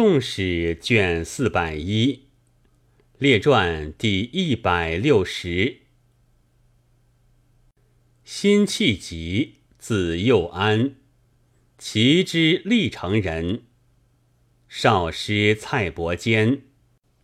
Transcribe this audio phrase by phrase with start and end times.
[0.00, 2.28] 宋史》卷四百一
[3.18, 5.78] 列传第一百六十。
[8.22, 10.94] 辛弃疾，字幼安，
[11.78, 13.64] 齐之历城人。
[14.68, 16.62] 少师蔡伯坚，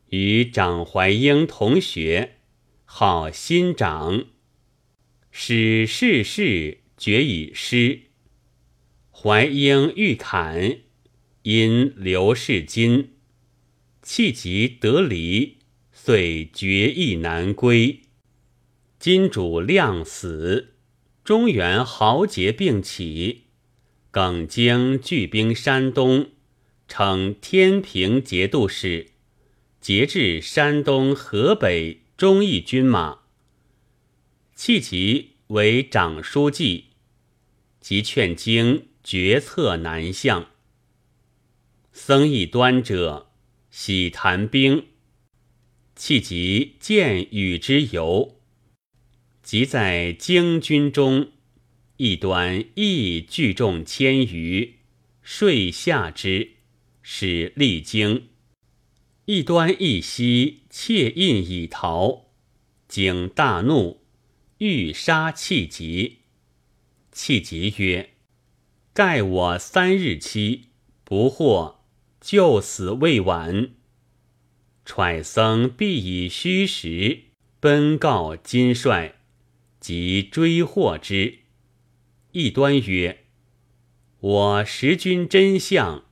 [0.08, 2.38] 与长怀英同学，
[2.84, 4.24] 号新长。
[5.30, 8.00] 使世事绝以诗。
[9.12, 10.80] 怀英欲砍。
[11.44, 13.10] 因刘氏金，
[14.00, 15.58] 气急得离，
[15.92, 18.00] 遂决意南归。
[18.98, 20.72] 金主亮死，
[21.22, 23.42] 中原豪杰并起，
[24.10, 26.30] 耿京聚兵山东，
[26.88, 29.08] 称天平节度使，
[29.82, 33.18] 节制山东、河北忠义军马。
[34.54, 36.86] 气急为长书记，
[37.80, 40.46] 即劝京决策南向。
[41.96, 43.30] 僧一端者，
[43.70, 44.86] 喜谈兵，
[45.94, 48.34] 气急见与之游，
[49.44, 51.30] 即在京军中，
[51.96, 54.80] 一端亦聚众千余，
[55.22, 56.54] 遂下之，
[57.00, 58.26] 使立京。
[59.26, 62.32] 异端一息窃印以逃，
[62.88, 64.02] 经大怒，
[64.58, 66.18] 欲杀气急。
[67.12, 68.10] 气急曰
[68.92, 70.64] ：“盖我三日期，
[71.04, 71.82] 不获。”
[72.24, 73.72] 救死未晚，
[74.86, 77.24] 揣僧必以虚实
[77.60, 79.16] 奔告金帅，
[79.78, 81.40] 即追获之。
[82.32, 83.26] 一端曰
[84.20, 86.06] ：“我识君真相，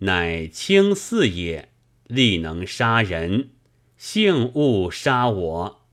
[0.00, 1.68] 乃卿嗣也，
[2.08, 3.50] 力能杀人，
[3.96, 5.86] 幸勿杀我。”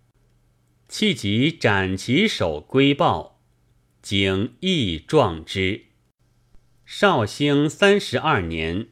[0.90, 3.40] 气急斩其首归报，
[4.02, 5.84] 景义壮之。
[6.88, 8.88] 绍兴三十二年。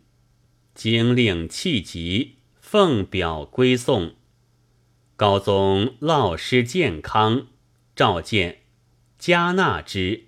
[0.77, 4.13] 经令弃疾，奉表归宋。
[5.15, 7.47] 高宗劳师健康，
[7.95, 8.59] 召见，
[9.17, 10.25] 加纳之，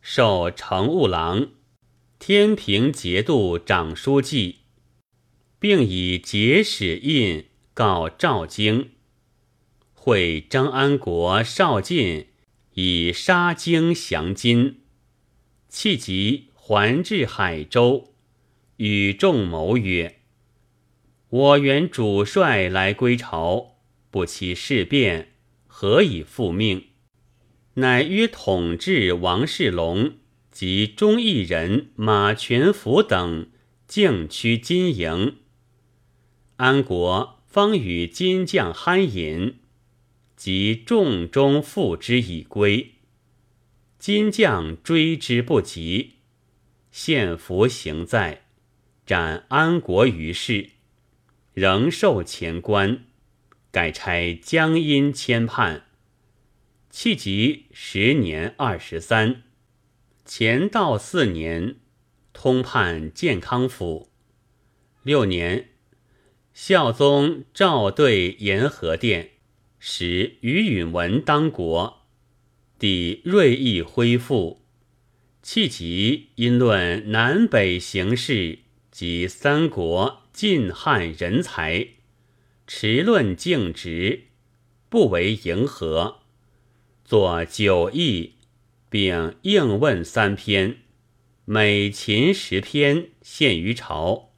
[0.00, 1.48] 授乘务郎、
[2.20, 4.60] 天平节度长书记，
[5.58, 8.92] 并以节使印告赵京。
[9.92, 12.28] 会张安国、邵进
[12.74, 14.82] 以杀京降金，
[15.68, 18.13] 弃疾还至海州。
[18.76, 20.20] 与众谋曰
[21.30, 23.76] ：“我原主帅来归朝，
[24.10, 25.32] 不期事变，
[25.66, 26.86] 何以复命？”
[27.76, 30.14] 乃约统治王世龙
[30.52, 33.48] 及忠义人马全福等
[33.88, 35.38] 径趋金营。
[36.56, 39.56] 安国方与金将酣饮，
[40.36, 42.92] 及众中复之以归。
[43.98, 46.14] 金将追之不及，
[46.92, 48.43] 献俘行在。
[49.06, 50.70] 斩安国于市，
[51.52, 53.04] 仍受前官，
[53.70, 55.84] 改差江阴迁判。
[56.88, 59.42] 气急十年二十三，
[60.24, 61.76] 乾道四年，
[62.32, 64.10] 通判建康府。
[65.02, 65.68] 六年，
[66.54, 69.32] 孝宗诏对延和殿，
[69.78, 72.06] 使于允文当国，
[72.78, 74.64] 抵锐意恢复。
[75.42, 78.60] 气急因论南北形势。
[78.94, 81.88] 及三国晋汉人才，
[82.64, 84.28] 持论径直，
[84.88, 86.20] 不为迎合。
[87.04, 88.34] 作九义，
[88.88, 90.76] 并应问三篇，
[91.44, 94.30] 每秦十篇，献于朝。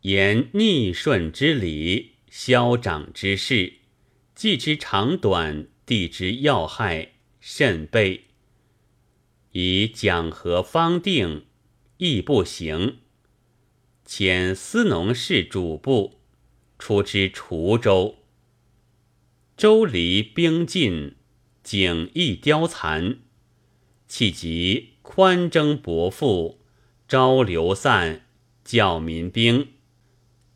[0.00, 3.74] 言逆顺之理，消长之事，
[4.34, 8.28] 计之长短，地之要害，甚备。
[9.50, 11.44] 以讲和方定，
[11.98, 13.00] 亦不行。
[14.14, 16.18] 遣司农氏主簿
[16.78, 18.16] 出之滁州，
[19.56, 21.14] 州离兵尽，
[21.64, 23.20] 景亦凋残。
[24.06, 26.60] 气急宽征薄赋，
[27.08, 28.26] 招流散，
[28.62, 29.68] 教民兵，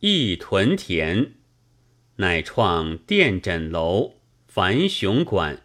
[0.01, 1.31] 益屯田，
[2.17, 5.63] 乃创殿枕楼、樊雄馆，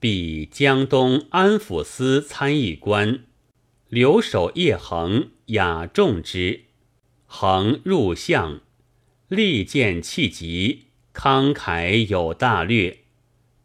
[0.00, 3.20] 避江东安抚司参议官，
[3.86, 6.64] 留守叶恒雅重之。
[7.30, 8.62] 恒入相，
[9.28, 13.00] 力荐气急，慷慨有大略。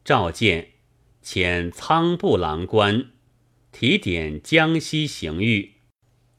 [0.03, 0.71] 召见，
[1.23, 3.05] 遣仓部郎官，
[3.71, 5.75] 提点江西刑狱。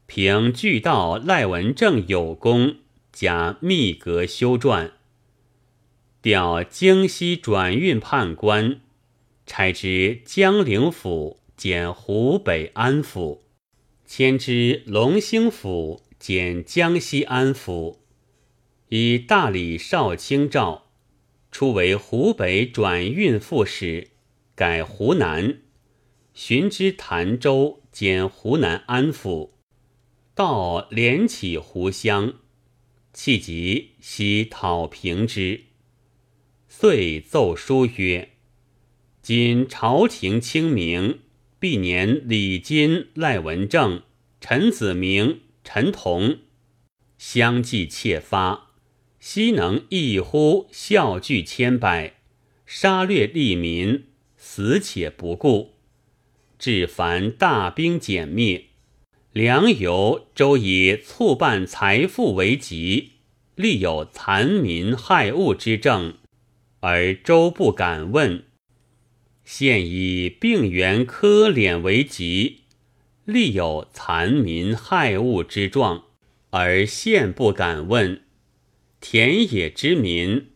[0.05, 2.75] 凭巨盗赖文正有功，
[3.11, 4.91] 加密阁修撰。
[6.21, 8.81] 调京西转运判官，
[9.47, 13.39] 差之江陵府兼湖北安抚，
[14.05, 16.04] 迁之龙兴府。
[16.25, 17.97] 兼江西安抚，
[18.89, 20.87] 以大理少卿诏，
[21.51, 24.07] 初为湖北转运副使，
[24.55, 25.59] 改湖南，
[26.33, 29.51] 寻知潭州兼湖南安抚。
[30.33, 32.33] 到连起湖乡，
[33.13, 35.65] 气急，悉讨平之。
[36.67, 38.31] 遂奏书曰
[39.21, 41.19] ：“今朝廷清明，
[41.59, 44.01] 必年李金、赖文正、
[44.41, 46.37] 陈子明、陈同
[47.17, 48.69] 相继窃发，
[49.19, 52.13] 悉能一呼笑聚千百，
[52.67, 54.05] 杀掠利民，
[54.37, 55.73] 死且不顾，
[56.59, 58.67] 至凡大兵歼灭。
[59.33, 63.13] 良由周以促办财富为急，
[63.55, 66.17] 立有残民害物之政。”
[66.81, 68.43] 而周不敢问，
[69.43, 72.64] 现以病源苛敛为急，
[73.25, 76.05] 立有残民害物之状，
[76.51, 78.21] 而现不敢问。
[79.01, 80.51] 田野之民，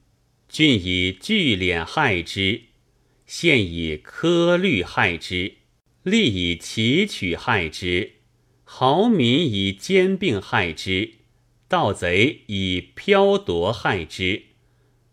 [0.48, 2.62] 郡以聚敛害之，
[3.26, 5.56] 现以苛律害之，
[6.04, 8.14] 利以奇取害之，
[8.64, 11.14] 豪民以兼并害之，
[11.68, 14.44] 盗贼以剽夺害之。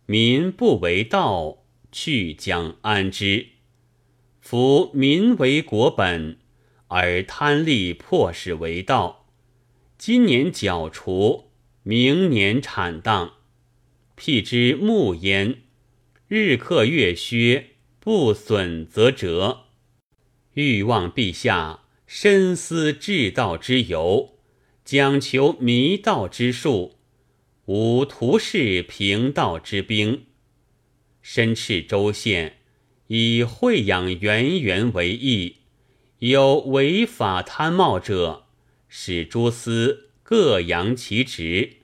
[0.04, 3.46] 民不为道，去将安之？
[4.40, 6.38] 夫民为国本，
[6.88, 9.26] 而贪利迫使为道。
[9.98, 11.50] 今年剿除，
[11.82, 13.34] 明年产荡，
[14.14, 15.62] 辟之木焉。
[16.28, 19.66] 日克月削，不损则折。
[20.54, 24.38] 欲望陛下深思治道之由，
[24.84, 26.98] 讲求迷道之术。
[27.66, 30.26] 吾图示平道之兵，
[31.20, 32.58] 身赤州县，
[33.08, 35.56] 以惠养源源为义。
[36.20, 38.46] 有违法贪冒者，
[38.88, 41.76] 使诸司各扬其职。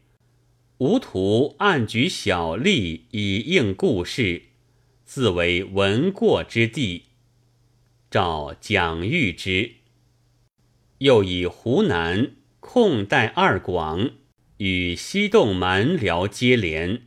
[0.79, 4.45] 吾图暗举小利以应故事，
[5.05, 7.05] 自为闻过之地。
[8.11, 9.73] 诏蒋谕之。
[10.99, 14.13] 又以湖南控带二广。
[14.59, 17.03] 与西洞蛮辽接连，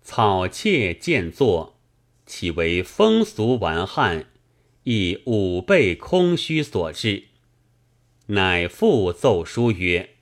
[0.00, 1.80] 草窃见作，
[2.24, 4.27] 岂为风俗顽汉，
[4.90, 7.24] 亦武备空虚所致。
[8.28, 10.14] 乃复奏书曰：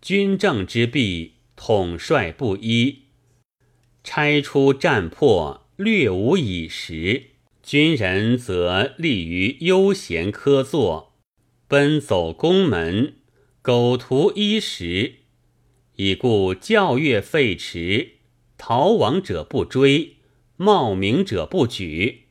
[0.00, 3.00] 军政之弊，统帅不一，
[4.02, 7.24] 拆出战破，略无以时。
[7.62, 11.12] 军人则立于悠闲科坐，
[11.68, 13.16] 奔走宫门，
[13.60, 15.16] 苟图衣食。
[15.96, 18.12] 已故教乐废弛，
[18.56, 20.16] 逃亡者不追，
[20.56, 22.21] 冒名者不举。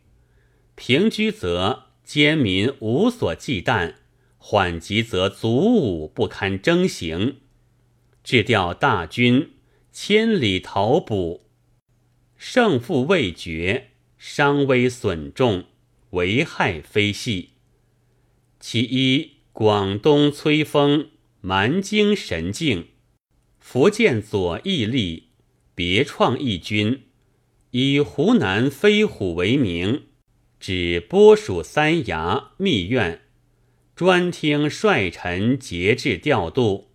[0.75, 3.95] 平居则奸民无所忌惮，
[4.37, 7.37] 缓急则卒武不堪征行。
[8.23, 9.51] 致调大军
[9.91, 11.47] 千里逃捕，
[12.37, 15.65] 胜负未决，伤危损重，
[16.11, 17.49] 危害非细。
[18.59, 21.09] 其一，广东崔丰
[21.41, 22.87] 蛮精神境。
[23.57, 25.29] 福建左翼立，
[25.73, 27.03] 别创一军，
[27.71, 30.03] 以湖南飞虎为名，
[30.61, 33.21] 指波蜀三衙密院，
[33.95, 36.91] 专听帅臣节制调度，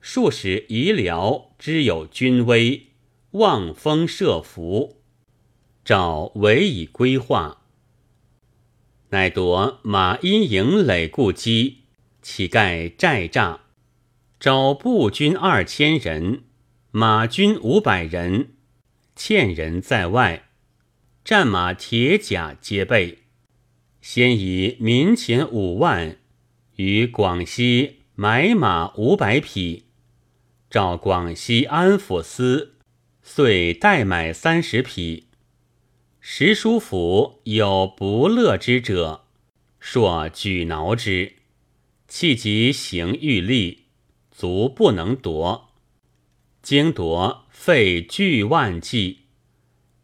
[0.00, 2.86] 数使遗辽知有军威，
[3.32, 5.02] 望风设伏，
[5.84, 7.64] 诏委以规划，
[9.10, 11.82] 乃夺马殷营垒故基，
[12.22, 13.58] 乞盖寨栅。
[14.40, 16.44] 招步军二千人，
[16.90, 18.54] 马军五百人，
[19.14, 20.48] 欠人在外，
[21.24, 23.18] 战马铁甲皆备。
[24.00, 26.18] 先以民钱五万，
[26.76, 29.84] 于广西买马五百匹，
[30.68, 32.74] 召广西安抚司，
[33.22, 35.28] 遂代买三十匹。
[36.18, 39.26] 时书府有不乐之者，
[39.78, 41.34] 朔举挠之，
[42.08, 43.82] 气急行欲立。
[44.34, 45.72] 卒不能夺，
[46.62, 49.21] 经夺费巨万计，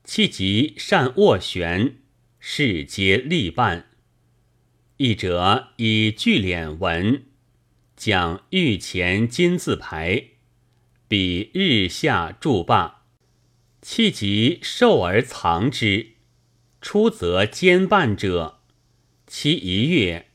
[0.08, 1.98] 气急善斡旋，
[2.38, 3.88] 事皆力办。
[4.96, 7.26] 一者以聚敛文，
[7.94, 10.28] 讲御前金字牌，
[11.06, 13.02] 比日下筑坝，
[13.82, 16.12] 气急受而藏之，
[16.80, 18.60] 出则兼办者，
[19.26, 20.30] 其一月，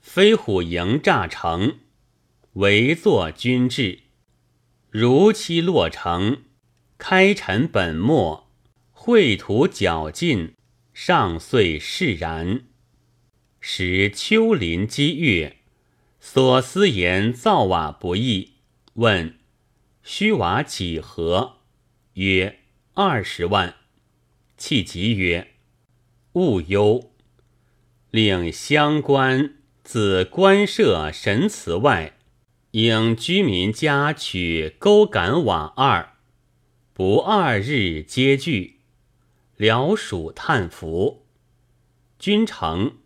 [0.00, 1.80] 飞虎营诈成。
[2.54, 3.98] 围作军制，
[4.88, 6.44] 如期落成，
[6.96, 8.49] 开陈本末，
[9.02, 10.56] 绘图绞尽，
[10.92, 12.64] 上遂释然。
[13.58, 15.56] 时丘陵积月，
[16.20, 18.56] 所思言造瓦不易，
[18.96, 19.38] 问
[20.02, 21.60] 虚瓦几何？
[22.12, 22.58] 曰
[22.92, 23.76] 二十万。
[24.58, 25.54] 弃疾曰：
[26.34, 27.10] 勿忧，
[28.10, 32.18] 令乡官自官舍神祠外，
[32.72, 36.16] 应居民家取钩杆瓦二，
[36.92, 38.79] 不二日皆具。
[39.60, 41.26] 辽属叹服。
[42.18, 42.96] 君城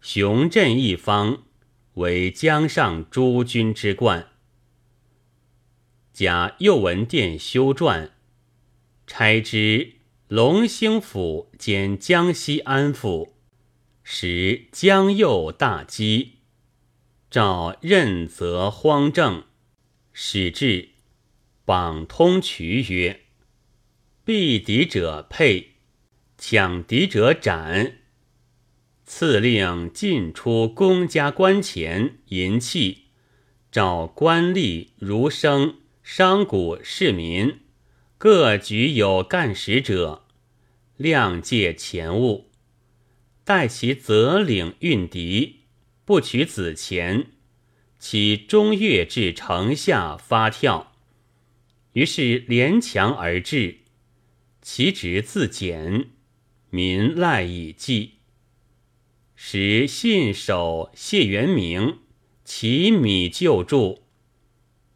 [0.00, 1.42] 雄镇一方，
[1.96, 4.28] 为江上诸军之冠。
[6.14, 8.12] 甲右文殿修撰，
[9.06, 9.96] 差之
[10.28, 13.32] 龙兴府兼江西安抚，
[14.02, 16.38] 使江右大饥，
[17.30, 19.44] 诏任责荒政，
[20.14, 20.88] 使至，
[21.66, 23.24] 榜通渠曰
[24.24, 25.74] ：“避敌者配，
[26.38, 27.98] 抢敌者斩。”
[29.04, 33.08] 赐令进出公家官钱银器，
[33.70, 35.76] 召官吏儒生。
[36.10, 37.58] 商贾市民
[38.16, 40.24] 各举有干使者，
[40.96, 42.50] 量借钱物，
[43.44, 45.64] 待其责领运敌，
[46.06, 47.26] 不取子钱，
[47.98, 50.94] 其中月至城下发跳。
[51.92, 53.80] 于是连墙而至，
[54.62, 56.08] 其职自减，
[56.70, 58.14] 民赖以济。
[59.34, 61.98] 时信守谢元明，
[62.44, 64.02] 其米救助。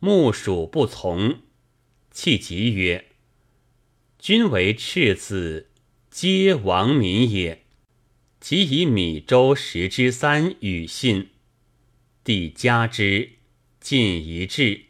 [0.00, 1.41] 木属不从，
[2.11, 3.07] 弃疾曰
[4.19, 5.71] ：“君为赤子，
[6.11, 7.62] 皆亡民也。”
[8.41, 11.29] 即以米粥十之三与信，
[12.25, 13.35] 帝加之，
[13.79, 14.87] 尽一至，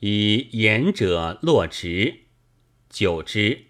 [0.00, 2.20] 以言者落职。
[2.88, 3.66] 久之，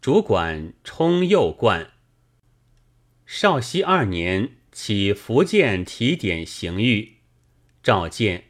[0.00, 1.90] 主管充右冠。
[3.26, 7.16] 绍熙二年，起福建提点刑狱，
[7.82, 8.44] 召见。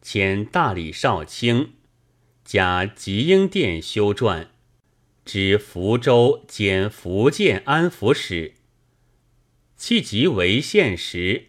[0.00, 1.74] 迁大理少卿，
[2.42, 4.48] 加吉英殿修撰，
[5.26, 8.54] 知福州兼福建安抚使。
[9.76, 11.48] 弃疾为县时，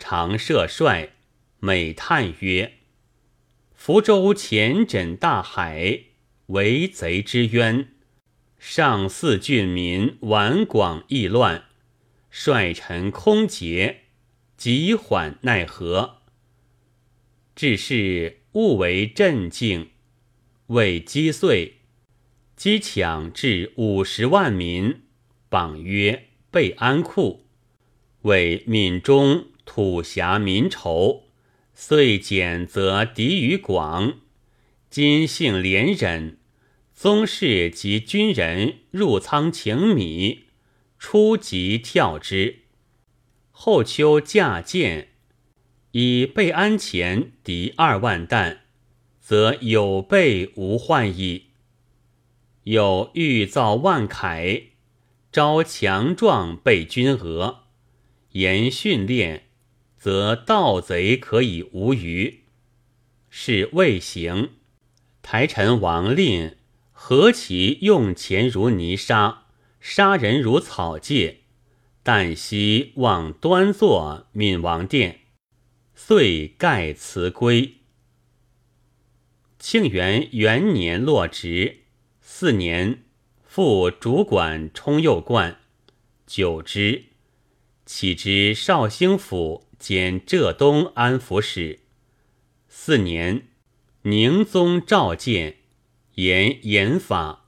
[0.00, 1.14] 常设帅，
[1.60, 2.78] 每叹曰
[3.72, 6.00] ：“福州前枕大海，
[6.46, 7.93] 为贼之渊。
[8.66, 11.64] 上四郡民顽广易乱，
[12.30, 14.04] 率臣空竭，
[14.56, 16.22] 急缓奈何？”
[17.54, 19.90] 至是勿为镇静，
[20.68, 21.80] 为击碎，
[22.56, 25.02] 击抢至五十万民，
[25.50, 27.44] 榜曰备安库，
[28.22, 31.24] 为闽中土狭民仇，
[31.74, 34.20] 遂减则敌于广。
[34.88, 36.38] 今幸连忍，
[37.04, 40.44] 宗室及军人入仓请米，
[40.98, 42.60] 初即跳之，
[43.50, 45.08] 后秋驾舰。
[45.90, 48.62] 以备安前敌二万担，
[49.20, 51.48] 则有备无患矣。
[52.62, 54.68] 有欲造万铠，
[55.30, 57.64] 招强壮备军额，
[58.30, 59.48] 严训练，
[59.98, 62.44] 则盗贼可以无虞。
[63.28, 64.52] 是未行，
[65.20, 66.56] 台臣王令
[67.06, 69.42] 何其用钱如泥沙，
[69.78, 71.42] 杀人如草芥，
[72.02, 75.20] 旦夕望端坐闵王殿。
[75.94, 77.74] 遂盖辞归。
[79.58, 81.80] 庆元元年落职，
[82.22, 83.02] 四年
[83.42, 85.58] 复主管充右冠，
[86.26, 87.04] 久之，
[87.84, 91.80] 起知绍兴府兼浙东安抚使。
[92.66, 93.48] 四年，
[94.04, 95.58] 宁宗召见，
[96.14, 97.46] 言严法，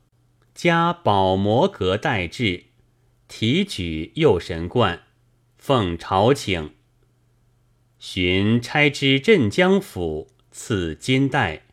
[0.53, 2.65] 加保摩阁代制，
[3.29, 5.05] 提举右神冠，
[5.57, 6.73] 奉朝请。
[8.01, 11.67] 寻差之镇江府，赐金带，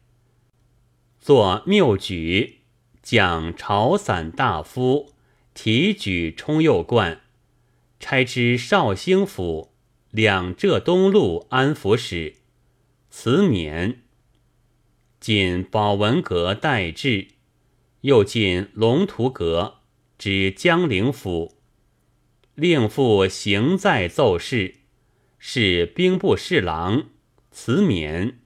[1.19, 2.59] 作谬举，
[3.01, 5.13] 讲朝散大夫，
[5.55, 7.21] 提举充右冠，
[8.00, 9.73] 差之绍兴府，
[10.12, 12.35] 两浙东路安抚使，
[13.09, 14.02] 辞免。
[15.23, 17.29] 进保文阁待制，
[18.01, 19.75] 又进龙图阁，
[20.17, 21.55] 知江陵府，
[22.55, 24.75] 令复行在奏事。
[25.39, 27.05] 是兵部侍郎，
[27.51, 28.39] 辞免。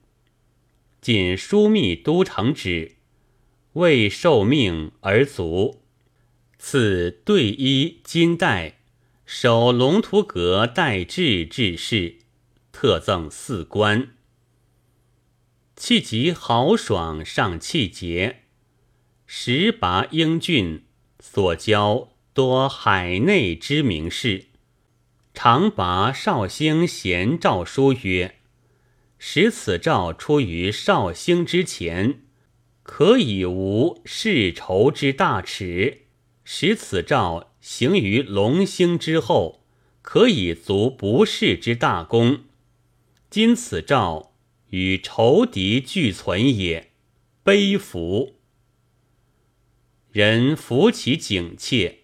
[1.01, 2.97] 仅枢密都城旨，
[3.73, 5.81] 未受命而卒。
[6.59, 8.81] 赐对衣金带，
[9.25, 12.17] 守龙图阁待制致仕，
[12.71, 14.09] 特赠四官。
[15.79, 18.39] 气急豪爽上气节，
[19.27, 20.85] 时拔英俊，
[21.19, 24.47] 所交多海内知名士。
[25.35, 28.37] 常拔绍兴贤诏书曰
[29.19, 32.23] ：“使此诏出于绍兴之前，
[32.81, 35.99] 可以无世仇之大耻；
[36.43, 39.63] 使此诏行于隆兴之后，
[40.01, 42.39] 可以足不世之大功。
[43.29, 44.33] 今此诏
[44.69, 46.91] 与仇敌俱存也，
[47.43, 48.35] 悲服。
[50.11, 51.99] 人扶其警切，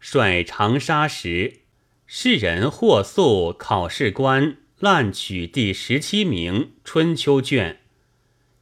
[0.00, 1.60] 率长沙时，
[2.06, 4.58] 世人或诉考试官。
[4.80, 7.80] 滥取第十七名春秋卷，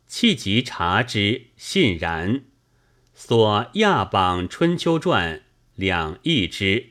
[0.07, 2.45] 弃即察之，信然。
[3.13, 5.43] 所亚榜春秋传
[5.75, 6.91] 两译之，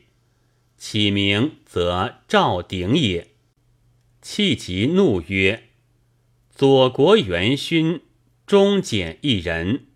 [0.76, 3.28] 起名则赵鼎也。
[4.20, 5.70] 弃即怒曰
[6.54, 8.02] ：“左国元勋
[8.46, 9.86] 忠简一人，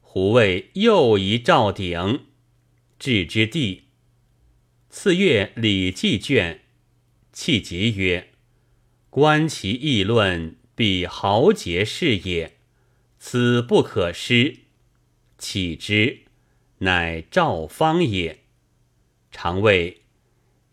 [0.00, 2.24] 胡为又一赵鼎？”
[2.98, 3.82] 置之地。
[4.88, 6.62] 次月《礼记》卷，
[7.32, 8.30] 弃即曰。
[9.10, 12.56] 观其议论，必豪杰士也。
[13.18, 14.60] 此不可失。
[15.36, 16.20] 岂之，
[16.78, 18.40] 乃赵方也。
[19.30, 20.02] 常谓：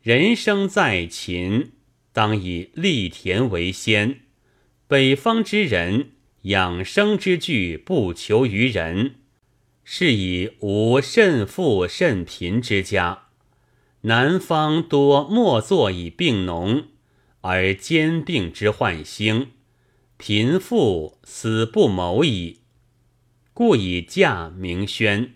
[0.01, 1.73] 人生在秦，
[2.13, 4.22] 当以立田为先。
[4.87, 6.11] 北方之人，
[6.43, 9.15] 养生之具不求于人，
[9.83, 13.27] 是以无甚富甚贫之家。
[14.01, 16.85] 南方多莫作以病农。
[17.45, 19.51] 而兼病之患兴，
[20.15, 22.61] 贫富死不谋矣。
[23.53, 25.33] 故以驾名宣。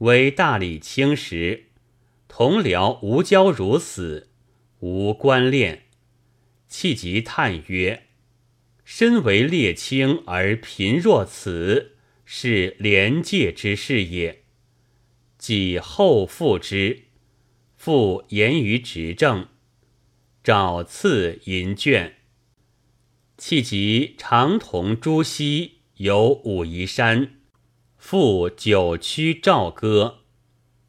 [0.00, 1.68] 为大理卿时，
[2.28, 4.28] 同僚无交如死，
[4.80, 5.84] 无官恋，
[6.68, 8.02] 气急叹曰
[8.84, 14.42] ：“身为列卿而贫若此，是廉介之事也。”
[15.38, 17.04] 即后复之，
[17.76, 19.48] 复言于执政。
[20.42, 22.16] 找赐银卷，
[23.38, 27.36] 弃及长同朱熹游武夷山，
[27.96, 30.20] 赴九曲赵歌。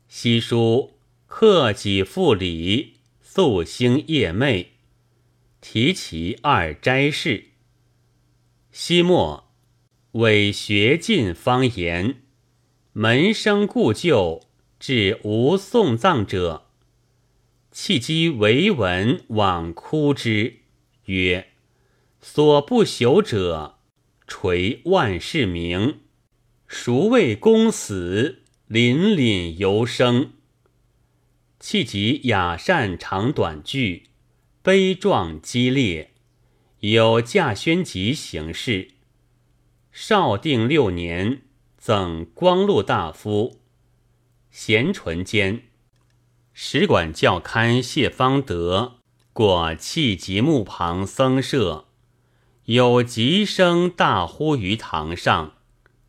[0.10, 4.67] 西书克己复礼，素兴夜寐，
[5.62, 7.52] 提其二斋事。
[8.78, 9.54] 西末
[10.12, 12.24] 伪学尽方言，
[12.92, 14.42] 门生故旧，
[14.82, 16.66] 至无送葬者。
[17.72, 20.58] 弃机为文往哭之，
[21.06, 21.54] 曰
[22.20, 23.78] ：“所不朽者，
[24.28, 26.02] 垂万世名。
[26.68, 30.34] 孰谓公死，凛凛犹生？”
[31.62, 34.10] 弃及雅善长短句，
[34.62, 36.14] 悲壮激烈，
[36.80, 38.90] 有稼轩集行事。
[39.92, 41.44] 绍定六年，
[41.78, 43.62] 赠光禄大夫，
[44.52, 45.64] 贤淳间。
[46.54, 48.98] 使馆教刊谢方德
[49.32, 51.88] 过弃疾墓旁僧舍，
[52.66, 55.54] 有吉声大呼于堂上，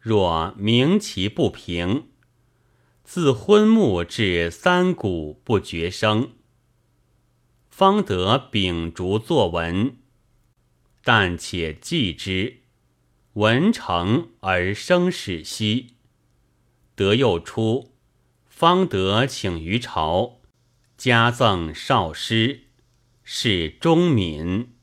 [0.01, 2.09] 若鸣其不平，
[3.05, 6.33] 自昏木至三鼓不绝声。
[7.69, 9.97] 方德秉烛作文，
[11.09, 12.63] 但且记之，
[13.35, 15.95] 文成而生始息。
[16.97, 17.93] 德又出。
[18.49, 20.41] 方得请于朝，
[20.97, 22.63] 加赠少师，
[23.23, 24.76] 是忠敏。